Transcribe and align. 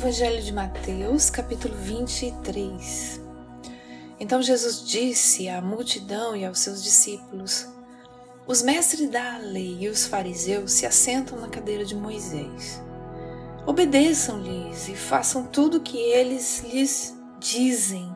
Evangelho 0.00 0.42
de 0.42 0.50
Mateus, 0.50 1.28
capítulo 1.28 1.74
23. 1.74 3.20
Então 4.18 4.40
Jesus 4.40 4.82
disse 4.82 5.46
à 5.46 5.60
multidão 5.60 6.34
e 6.34 6.42
aos 6.42 6.60
seus 6.60 6.82
discípulos: 6.82 7.68
Os 8.46 8.62
mestres 8.62 9.10
da 9.10 9.36
lei 9.36 9.76
e 9.78 9.88
os 9.90 10.06
fariseus 10.06 10.72
se 10.72 10.86
assentam 10.86 11.38
na 11.38 11.48
cadeira 11.50 11.84
de 11.84 11.94
Moisés. 11.94 12.80
Obedeçam-lhes 13.66 14.88
e 14.88 14.94
façam 14.94 15.44
tudo 15.44 15.76
o 15.76 15.82
que 15.82 15.98
eles 15.98 16.64
lhes 16.64 17.14
dizem, 17.38 18.10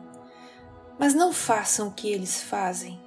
mas 0.97 1.13
não 1.13 1.31
façam 1.31 1.89
o 1.89 1.93
que 1.93 2.11
eles 2.11 2.41
fazem, 2.41 2.99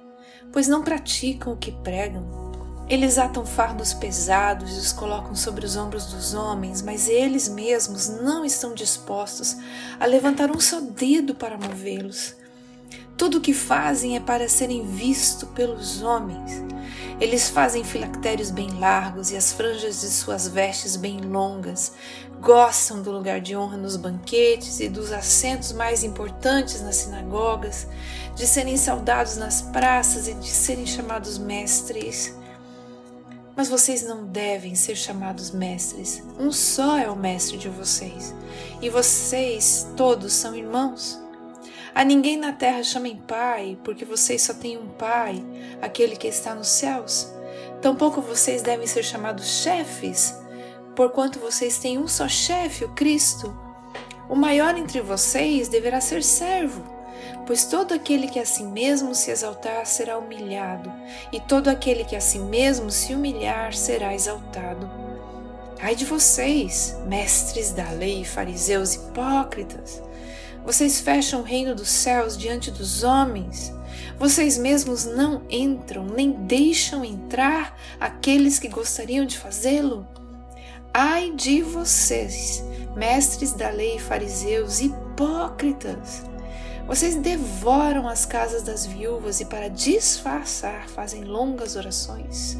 pois 0.53 0.69
não 0.69 0.85
praticam 0.85 1.51
o 1.51 1.57
que 1.57 1.73
pregam 1.83 2.48
eles 2.89 3.19
atam 3.19 3.45
fardos 3.45 3.93
pesados 3.93 4.75
e 4.75 4.79
os 4.79 4.91
colocam 4.91 5.35
sobre 5.35 5.63
os 5.63 5.75
ombros 5.75 6.05
dos 6.05 6.33
homens, 6.33 6.81
mas 6.81 7.07
eles 7.07 7.47
mesmos 7.47 8.09
não 8.09 8.43
estão 8.43 8.73
dispostos 8.73 9.55
a 9.99 10.07
levantar 10.07 10.49
um 10.49 10.59
só 10.59 10.81
dedo 10.81 11.35
para 11.35 11.57
movê-los. 11.57 12.33
Tudo 13.15 13.37
o 13.37 13.41
que 13.41 13.53
fazem 13.53 14.15
é 14.15 14.19
para 14.19 14.49
serem 14.49 14.87
vistos 14.87 15.47
pelos 15.49 16.01
homens. 16.01 16.63
Eles 17.19 17.49
fazem 17.49 17.83
filactérios 17.83 18.49
bem 18.49 18.79
largos 18.79 19.29
e 19.29 19.35
as 19.35 19.51
franjas 19.51 20.01
de 20.01 20.07
suas 20.07 20.47
vestes 20.47 20.95
bem 20.95 21.19
longas. 21.19 21.91
Gostam 22.41 23.01
do 23.01 23.11
lugar 23.11 23.41
de 23.41 23.55
honra 23.55 23.75
nos 23.75 23.97
banquetes 23.97 24.79
e 24.79 24.87
dos 24.87 25.11
assentos 25.11 25.73
mais 25.73 26.03
importantes 26.03 26.81
nas 26.81 26.95
sinagogas, 26.95 27.85
de 28.35 28.47
serem 28.47 28.77
saudados 28.77 29.35
nas 29.35 29.61
praças 29.61 30.29
e 30.29 30.33
de 30.33 30.47
serem 30.47 30.85
chamados 30.85 31.37
mestres. 31.37 32.33
Mas 33.59 33.67
vocês 33.67 34.03
não 34.03 34.23
devem 34.23 34.73
ser 34.73 34.95
chamados 34.95 35.51
mestres. 35.51 36.23
Um 36.39 36.49
só 36.49 36.97
é 36.97 37.09
o 37.09 37.15
mestre 37.17 37.57
de 37.57 37.67
vocês. 37.67 38.33
E 38.81 38.89
vocês 38.89 39.85
todos 39.97 40.31
são 40.31 40.55
irmãos. 40.55 41.19
A 41.93 42.05
ninguém 42.05 42.37
na 42.37 42.53
terra 42.53 42.81
chamem 42.83 43.17
pai, 43.17 43.77
porque 43.83 44.05
vocês 44.05 44.43
só 44.43 44.53
têm 44.53 44.77
um 44.77 44.87
pai, 44.87 45.43
aquele 45.81 46.15
que 46.15 46.29
está 46.29 46.55
nos 46.55 46.69
céus. 46.69 47.33
Tampouco 47.81 48.21
vocês 48.21 48.61
devem 48.61 48.87
ser 48.87 49.03
chamados 49.03 49.61
chefes, 49.61 50.33
porquanto 50.95 51.37
vocês 51.37 51.77
têm 51.79 51.97
um 51.97 52.07
só 52.07 52.29
chefe, 52.29 52.85
o 52.85 52.93
Cristo. 52.93 53.53
O 54.29 54.37
maior 54.37 54.77
entre 54.77 55.01
vocês 55.01 55.67
deverá 55.67 55.99
ser 55.99 56.23
servo. 56.23 56.81
Pois 57.49 57.65
todo 57.65 57.95
aquele 57.95 58.27
que 58.27 58.37
a 58.37 58.45
si 58.45 58.61
mesmo 58.61 59.15
se 59.15 59.31
exaltar 59.31 59.83
será 59.87 60.19
humilhado, 60.19 60.93
e 61.31 61.39
todo 61.39 61.67
aquele 61.67 62.03
que 62.03 62.15
a 62.15 62.21
si 62.21 62.37
mesmo 62.37 62.91
se 62.91 63.15
humilhar 63.15 63.73
será 63.73 64.13
exaltado. 64.13 64.87
Ai 65.81 65.95
de 65.95 66.05
vocês, 66.05 66.95
mestres 67.07 67.71
da 67.71 67.89
lei, 67.89 68.23
fariseus 68.23 68.93
hipócritas! 68.93 69.99
Vocês 70.63 70.99
fecham 70.99 71.39
o 71.39 71.43
reino 71.43 71.73
dos 71.73 71.89
céus 71.89 72.37
diante 72.37 72.69
dos 72.69 73.03
homens. 73.03 73.73
Vocês 74.19 74.55
mesmos 74.55 75.05
não 75.05 75.41
entram, 75.49 76.05
nem 76.05 76.29
deixam 76.29 77.03
entrar 77.03 77.75
aqueles 77.99 78.59
que 78.59 78.67
gostariam 78.67 79.25
de 79.25 79.39
fazê-lo. 79.39 80.07
Ai 80.93 81.31
de 81.31 81.63
vocês, 81.63 82.63
mestres 82.95 83.53
da 83.53 83.71
lei, 83.71 83.97
fariseus 83.97 84.81
hipócritas! 84.81 86.28
Vocês 86.89 87.13
devoram 87.13 88.07
as 88.07 88.25
casas 88.25 88.63
das 88.63 88.83
viúvas 88.83 89.39
e, 89.39 89.45
para 89.45 89.69
disfarçar, 89.69 90.89
fazem 90.89 91.23
longas 91.23 91.75
orações. 91.75 92.57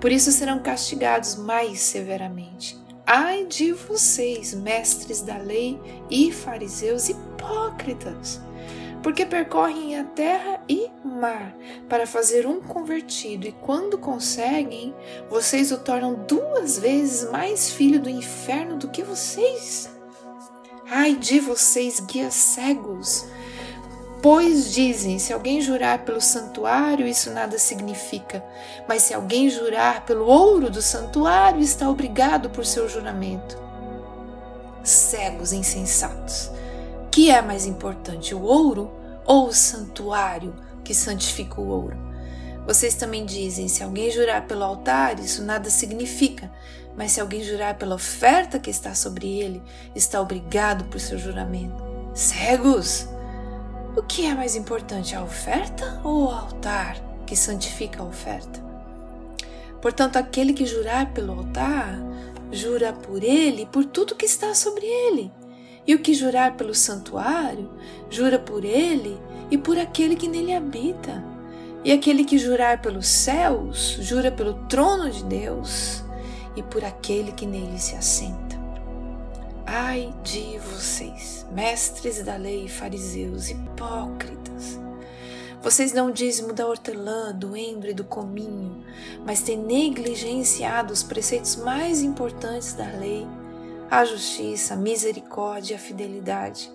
Por 0.00 0.12
isso 0.12 0.30
serão 0.30 0.60
castigados 0.60 1.34
mais 1.34 1.80
severamente. 1.80 2.80
Ai 3.04 3.44
de 3.44 3.72
vocês, 3.72 4.54
mestres 4.54 5.22
da 5.22 5.38
lei 5.38 5.76
e 6.08 6.30
fariseus 6.30 7.08
hipócritas, 7.08 8.40
porque 9.02 9.26
percorrem 9.26 9.98
a 9.98 10.04
terra 10.04 10.62
e 10.68 10.88
mar 11.04 11.52
para 11.88 12.06
fazer 12.06 12.46
um 12.46 12.60
convertido, 12.60 13.48
e 13.48 13.50
quando 13.50 13.98
conseguem, 13.98 14.94
vocês 15.28 15.72
o 15.72 15.78
tornam 15.78 16.14
duas 16.28 16.78
vezes 16.78 17.28
mais 17.28 17.72
filho 17.72 17.98
do 17.98 18.08
inferno 18.08 18.76
do 18.76 18.86
que 18.86 19.02
vocês. 19.02 19.90
Ai 20.94 21.14
de 21.14 21.40
vocês, 21.40 22.00
guias 22.00 22.34
cegos! 22.34 23.24
Pois 24.22 24.72
dizem: 24.72 25.18
se 25.18 25.32
alguém 25.32 25.60
jurar 25.60 26.04
pelo 26.04 26.20
santuário, 26.20 27.08
isso 27.08 27.30
nada 27.32 27.58
significa. 27.58 28.42
Mas 28.88 29.02
se 29.02 29.12
alguém 29.12 29.50
jurar 29.50 30.06
pelo 30.06 30.26
ouro 30.26 30.70
do 30.70 30.80
santuário, 30.80 31.60
está 31.60 31.90
obrigado 31.90 32.48
por 32.48 32.64
seu 32.64 32.88
juramento. 32.88 33.60
Cegos 34.84 35.52
insensatos! 35.52 36.50
Que 37.10 37.30
é 37.30 37.42
mais 37.42 37.66
importante, 37.66 38.34
o 38.34 38.42
ouro 38.42 38.92
ou 39.26 39.48
o 39.48 39.52
santuário 39.52 40.54
que 40.84 40.94
santifica 40.94 41.60
o 41.60 41.68
ouro? 41.68 41.98
Vocês 42.64 42.94
também 42.94 43.26
dizem: 43.26 43.66
se 43.66 43.82
alguém 43.82 44.08
jurar 44.08 44.46
pelo 44.46 44.62
altar, 44.62 45.18
isso 45.18 45.42
nada 45.42 45.68
significa. 45.68 46.48
Mas 46.96 47.12
se 47.12 47.20
alguém 47.20 47.42
jurar 47.42 47.76
pela 47.76 47.96
oferta 47.96 48.58
que 48.58 48.70
está 48.70 48.94
sobre 48.94 49.26
ele, 49.40 49.62
está 49.96 50.20
obrigado 50.20 50.84
por 50.84 51.00
seu 51.00 51.18
juramento. 51.18 51.82
Cegos! 52.14 53.11
O 53.94 54.02
que 54.02 54.24
é 54.24 54.34
mais 54.34 54.56
importante, 54.56 55.14
a 55.14 55.22
oferta 55.22 56.00
ou 56.02 56.24
o 56.24 56.30
altar 56.30 56.96
que 57.26 57.36
santifica 57.36 58.02
a 58.02 58.06
oferta? 58.06 58.58
Portanto, 59.82 60.16
aquele 60.16 60.54
que 60.54 60.64
jurar 60.64 61.12
pelo 61.12 61.34
altar, 61.34 61.98
jura 62.50 62.94
por 62.94 63.22
ele 63.22 63.62
e 63.62 63.66
por 63.66 63.84
tudo 63.84 64.14
que 64.14 64.24
está 64.24 64.54
sobre 64.54 64.86
ele. 64.86 65.30
E 65.86 65.94
o 65.94 65.98
que 65.98 66.14
jurar 66.14 66.56
pelo 66.56 66.74
santuário, 66.74 67.70
jura 68.08 68.38
por 68.38 68.64
ele 68.64 69.20
e 69.50 69.58
por 69.58 69.76
aquele 69.76 70.16
que 70.16 70.26
nele 70.28 70.54
habita. 70.54 71.22
E 71.84 71.92
aquele 71.92 72.24
que 72.24 72.38
jurar 72.38 72.80
pelos 72.80 73.06
céus, 73.06 73.98
jura 74.00 74.32
pelo 74.32 74.54
trono 74.68 75.10
de 75.10 75.22
Deus 75.24 76.02
e 76.56 76.62
por 76.62 76.82
aquele 76.82 77.32
que 77.32 77.44
nele 77.44 77.78
se 77.78 77.94
assenta. 77.94 78.41
Ai 79.74 80.12
de 80.22 80.58
vocês, 80.58 81.46
mestres 81.50 82.22
da 82.22 82.36
lei, 82.36 82.68
fariseus, 82.68 83.48
hipócritas! 83.48 84.78
Vocês 85.62 85.92
dão 85.92 86.10
dízimo 86.10 86.52
da 86.52 86.66
hortelã, 86.66 87.34
do 87.34 87.56
endro 87.56 87.88
e 87.88 87.94
do 87.94 88.04
cominho, 88.04 88.84
mas 89.24 89.40
têm 89.40 89.56
negligenciado 89.56 90.92
os 90.92 91.02
preceitos 91.02 91.56
mais 91.56 92.02
importantes 92.02 92.74
da 92.74 92.84
lei, 92.84 93.26
a 93.90 94.04
justiça, 94.04 94.74
a 94.74 94.76
misericórdia 94.76 95.72
e 95.72 95.76
a 95.76 95.80
fidelidade. 95.80 96.70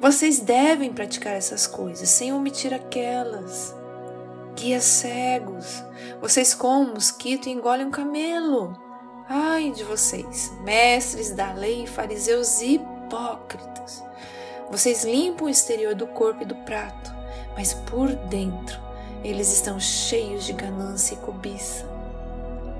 Vocês 0.00 0.40
devem 0.40 0.90
praticar 0.90 1.34
essas 1.34 1.66
coisas 1.66 2.08
sem 2.08 2.32
omitir 2.32 2.72
aquelas 2.72 3.76
guias 4.56 4.84
cegos. 4.84 5.84
Vocês 6.22 6.54
comem 6.54 6.94
mosquito 6.94 7.50
e 7.50 7.52
engolem 7.52 7.86
um 7.86 7.90
camelo. 7.90 8.87
Ai 9.30 9.72
de 9.72 9.84
vocês, 9.84 10.50
mestres 10.64 11.32
da 11.32 11.52
lei, 11.52 11.86
fariseus 11.86 12.62
hipócritas. 12.62 14.02
Vocês 14.70 15.04
limpam 15.04 15.44
o 15.44 15.50
exterior 15.50 15.94
do 15.94 16.06
corpo 16.06 16.44
e 16.44 16.46
do 16.46 16.54
prato, 16.54 17.14
mas 17.54 17.74
por 17.74 18.08
dentro 18.08 18.80
eles 19.22 19.52
estão 19.52 19.78
cheios 19.78 20.46
de 20.46 20.54
ganância 20.54 21.12
e 21.12 21.18
cobiça. 21.18 21.86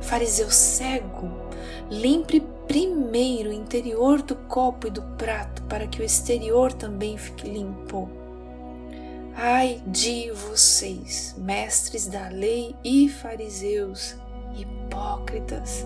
Fariseu 0.00 0.50
cego, 0.50 1.30
limpe 1.90 2.40
primeiro 2.66 3.50
o 3.50 3.52
interior 3.52 4.22
do 4.22 4.34
copo 4.34 4.86
e 4.86 4.90
do 4.90 5.02
prato 5.02 5.60
para 5.64 5.86
que 5.86 6.00
o 6.00 6.04
exterior 6.04 6.72
também 6.72 7.18
fique 7.18 7.46
limpo. 7.46 8.08
Ai 9.36 9.82
de 9.86 10.30
vocês, 10.30 11.34
mestres 11.36 12.06
da 12.06 12.28
lei 12.28 12.74
e 12.82 13.06
fariseus, 13.06 14.16
hipócritas! 14.56 15.84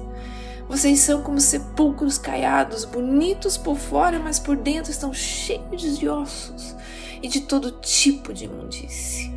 Vocês 0.69 1.01
são 1.01 1.23
como 1.23 1.41
sepulcros 1.41 2.19
caiados, 2.19 2.85
bonitos 2.85 3.57
por 3.57 3.77
fora, 3.77 4.19
mas 4.19 4.39
por 4.39 4.57
dentro 4.57 4.91
estão 4.91 5.13
cheios 5.13 5.99
de 5.99 6.09
ossos 6.09 6.75
e 7.23 7.29
de 7.29 7.43
todo 7.43 7.73
tipo 7.81 8.33
de 8.33 8.47
imundície. 8.47 9.33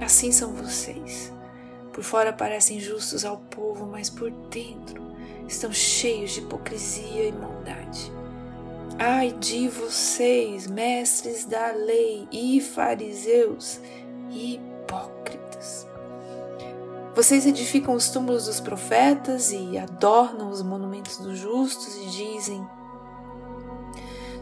Assim 0.00 0.30
são 0.32 0.52
vocês. 0.52 1.32
Por 1.92 2.02
fora 2.02 2.32
parecem 2.32 2.80
justos 2.80 3.24
ao 3.24 3.38
povo, 3.38 3.86
mas 3.86 4.08
por 4.08 4.30
dentro 4.30 5.02
estão 5.46 5.72
cheios 5.72 6.32
de 6.32 6.40
hipocrisia 6.40 7.28
e 7.28 7.32
maldade. 7.32 8.12
Ai 8.98 9.32
de 9.32 9.68
vocês, 9.68 10.66
mestres 10.66 11.44
da 11.44 11.72
lei 11.72 12.28
e 12.30 12.60
fariseus, 12.60 13.80
hipócritas! 14.30 15.21
Vocês 17.14 17.44
edificam 17.44 17.92
os 17.94 18.08
túmulos 18.08 18.46
dos 18.46 18.58
profetas 18.58 19.52
e 19.52 19.76
adornam 19.76 20.48
os 20.48 20.62
monumentos 20.62 21.18
dos 21.18 21.38
justos 21.38 21.94
e 21.96 22.06
dizem: 22.06 22.66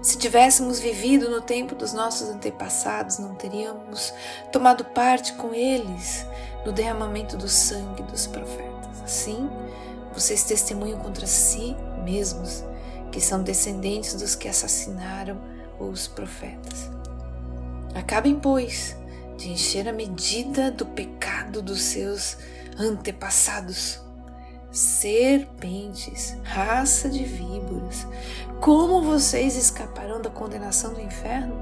Se 0.00 0.16
tivéssemos 0.16 0.78
vivido 0.78 1.28
no 1.28 1.40
tempo 1.40 1.74
dos 1.74 1.92
nossos 1.92 2.28
antepassados, 2.28 3.18
não 3.18 3.34
teríamos 3.34 4.14
tomado 4.52 4.84
parte 4.84 5.32
com 5.32 5.52
eles 5.52 6.24
no 6.64 6.70
derramamento 6.70 7.36
do 7.36 7.48
sangue 7.48 8.04
dos 8.04 8.28
profetas. 8.28 9.02
Assim, 9.02 9.50
vocês 10.14 10.44
testemunham 10.44 11.00
contra 11.00 11.26
si 11.26 11.74
mesmos 12.04 12.62
que 13.10 13.20
são 13.20 13.42
descendentes 13.42 14.14
dos 14.14 14.36
que 14.36 14.46
assassinaram 14.46 15.40
os 15.80 16.06
profetas. 16.06 16.88
Acabem, 17.96 18.38
pois, 18.38 18.96
de 19.36 19.50
encher 19.50 19.88
a 19.88 19.92
medida 19.92 20.70
do 20.70 20.86
pecado 20.86 21.60
dos 21.60 21.82
seus 21.82 22.36
antepassados. 22.78 24.00
Serpentes, 24.70 26.36
raça 26.44 27.08
de 27.08 27.24
víboras, 27.24 28.06
como 28.60 29.02
vocês 29.02 29.56
escaparão 29.56 30.22
da 30.22 30.30
condenação 30.30 30.94
do 30.94 31.00
inferno? 31.00 31.54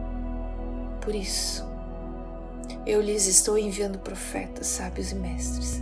Por 1.00 1.14
isso, 1.14 1.64
eu 2.84 3.00
lhes 3.00 3.26
estou 3.26 3.56
enviando 3.56 3.98
profetas, 3.98 4.66
sábios 4.66 5.12
e 5.12 5.14
mestres. 5.14 5.80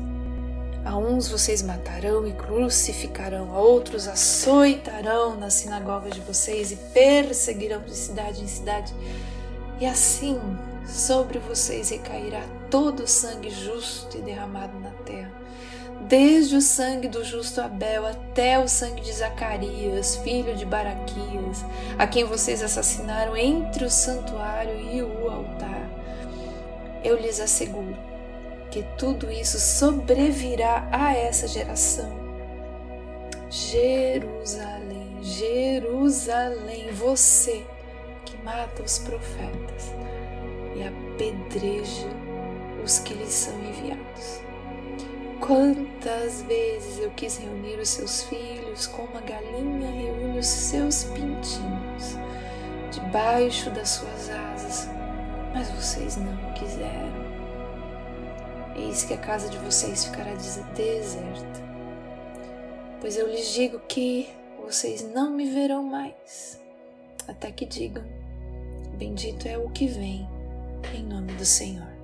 A 0.85 0.97
uns 0.97 1.27
vocês 1.27 1.63
matarão 1.63 2.29
e 2.29 2.33
crucificarão, 2.33 3.53
a 3.53 3.59
outros 3.59 4.07
açoitarão 4.07 5.35
nas 5.37 5.55
sinagogas 5.55 6.15
de 6.15 6.21
vocês 6.21 6.71
e 6.71 6.77
perseguirão 6.77 7.83
de 7.83 7.95
cidade 7.95 8.41
em 8.41 8.47
cidade. 8.47 8.95
E 9.81 9.87
assim 9.87 10.39
sobre 10.87 11.41
vocês 11.41 11.91
recairá 11.91 12.41
todo 12.71 13.05
o 13.05 13.07
sangue 13.07 13.51
justo 13.51 14.17
e 14.17 14.21
derramado 14.21 14.79
na 14.81 14.91
terra, 15.05 15.33
desde 16.03 16.57
o 16.57 16.61
sangue 16.61 17.09
do 17.09 17.25
justo 17.25 17.61
Abel 17.61 18.07
até 18.07 18.59
o 18.59 18.69
sangue 18.69 19.03
de 19.03 19.13
Zacarias, 19.13 20.17
filho 20.17 20.55
de 20.55 20.65
Baraquias, 20.65 21.65
a 21.99 22.07
quem 22.07 22.25
vocês 22.25 22.63
assassinaram 22.63 23.37
entre 23.37 23.85
o 23.85 23.91
santuário 23.91 24.77
e 24.77 25.03
o 25.03 25.29
altar. 25.31 25.89
Eu 27.03 27.17
lhes 27.17 27.41
asseguro 27.41 27.97
que 28.71 28.83
tudo 28.99 29.31
isso 29.31 29.59
sobrevirá 29.59 30.89
a 30.91 31.15
essa 31.15 31.49
geração. 31.49 32.27
Jerusalém, 33.49 35.19
Jerusalém, 35.23 36.91
você 36.93 37.65
que 38.25 38.37
mata 38.43 38.83
os 38.83 38.99
profetas 38.99 39.95
e 40.75 40.83
apedreja 40.83 42.26
os 42.87 43.01
que 43.01 43.15
lhes 43.15 43.33
são 43.33 43.53
enviados. 43.59 44.41
Quantas 45.41 46.43
vezes 46.43 46.99
eu 47.01 47.11
quis 47.11 47.37
reunir 47.37 47.81
os 47.81 47.89
seus 47.89 48.23
filhos 48.23 48.87
como 48.87 49.19
a 49.19 49.21
galinha 49.21 49.91
reúne 49.91 50.39
os 50.39 50.47
seus 50.47 51.05
pintinhos 51.05 52.17
debaixo 52.93 53.71
das 53.71 53.89
suas 53.91 54.31
asas, 54.31 54.89
mas 55.53 55.69
vocês 55.71 56.17
não 56.17 56.53
quiseram. 56.55 57.27
Eis 58.77 59.03
que 59.03 59.15
a 59.15 59.19
casa 59.19 59.49
de 59.49 59.59
vocês 59.59 60.05
ficará 60.05 60.31
deserta, 60.75 61.63
pois 63.01 63.17
eu 63.17 63.27
lhes 63.27 63.53
digo 63.53 63.81
que 63.81 64.29
vocês 64.65 65.03
não 65.03 65.31
me 65.31 65.51
verão 65.51 65.83
mais, 65.83 66.61
até 67.27 67.51
que 67.51 67.67
digam: 67.67 68.05
Bendito 68.97 69.49
é 69.49 69.59
o 69.59 69.71
que 69.71 69.87
vem 69.87 70.29
em 70.95 71.03
nome 71.03 71.33
do 71.33 71.45
Senhor. 71.45 71.96